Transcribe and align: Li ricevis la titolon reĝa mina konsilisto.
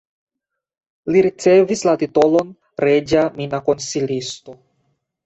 Li 1.15 1.19
ricevis 1.25 1.83
la 1.87 1.93
titolon 2.03 2.49
reĝa 2.87 3.27
mina 3.43 3.61
konsilisto. 3.69 4.57